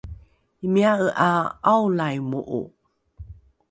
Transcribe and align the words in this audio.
imia’e 0.65 1.07
’a 1.27 1.31
’aolaimo’o 1.69 2.61